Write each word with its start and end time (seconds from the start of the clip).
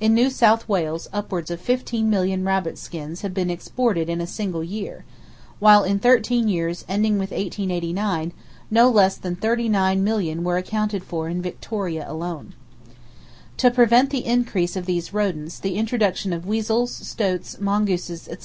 In 0.00 0.14
New 0.14 0.30
South 0.30 0.66
Wales 0.66 1.10
upwards 1.12 1.50
of 1.50 1.60
15,000,000 1.62 2.46
rabbits 2.46 2.80
skins 2.80 3.20
have 3.20 3.34
been 3.34 3.50
exported 3.50 4.08
in 4.08 4.18
a 4.18 4.26
single 4.26 4.64
year; 4.64 5.04
while 5.58 5.84
in 5.84 5.98
thirteen 5.98 6.48
years 6.48 6.86
ending 6.88 7.18
with 7.18 7.32
1889 7.32 8.32
no 8.70 8.88
less 8.88 9.18
than 9.18 9.36
39,000,000 9.36 10.42
were 10.42 10.56
accounted 10.56 11.04
for 11.04 11.28
in 11.28 11.42
Victoria 11.42 12.06
alone. 12.10 12.54
"To 13.58 13.70
prevent 13.70 14.08
the 14.08 14.24
increase 14.24 14.74
of 14.74 14.86
these 14.86 15.12
rodents, 15.12 15.58
the 15.58 15.74
introduction 15.76 16.32
of 16.32 16.46
weasels, 16.46 16.90
stoats, 16.90 17.60
mongooses, 17.60 18.20
etc. 18.20 18.36